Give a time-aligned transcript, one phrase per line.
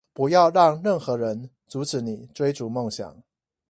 [0.13, 3.21] 不要讓任何人阻止你追逐夢想